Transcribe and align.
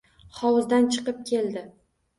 Hovuzdan 0.37 0.89
chiqib 0.97 1.23
keldi. 1.31 1.69